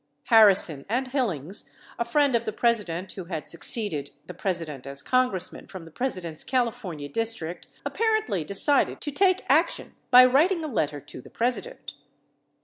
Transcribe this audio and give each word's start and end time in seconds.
64 0.23 0.35
Harrison 0.35 0.85
and 0.89 1.07
Hillings, 1.09 1.69
a 1.99 2.03
friend 2.05 2.35
of 2.35 2.45
the 2.45 2.51
President 2.51 3.11
who 3.11 3.25
had 3.25 3.47
succeeded 3.47 4.09
the 4.25 4.33
President 4.33 4.87
as 4.87 5.03
Congressman 5.03 5.67
from 5.67 5.85
the 5.85 5.91
President's 5.91 6.43
California 6.43 7.07
district, 7.07 7.67
apparently 7.85 8.43
decided 8.43 8.99
to 8.99 9.11
take 9.11 9.43
action 9.47 9.93
by 10.09 10.25
writing 10.25 10.63
a 10.63 10.67
letter 10.67 10.99
to 10.99 11.21
the 11.21 11.29
President. 11.29 11.93